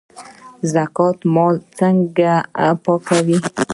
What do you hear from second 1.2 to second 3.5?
مال څنګه پاکوي؟